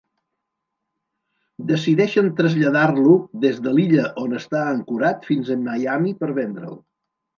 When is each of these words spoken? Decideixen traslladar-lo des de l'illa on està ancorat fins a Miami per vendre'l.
Decideixen 1.71 2.31
traslladar-lo 2.39 3.13
des 3.45 3.61
de 3.67 3.75
l'illa 3.75 4.07
on 4.23 4.35
està 4.41 4.63
ancorat 4.73 5.29
fins 5.33 5.53
a 5.57 5.59
Miami 5.67 6.17
per 6.25 6.33
vendre'l. 6.41 6.75